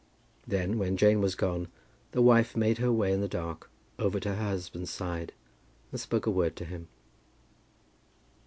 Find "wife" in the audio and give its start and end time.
2.23-2.57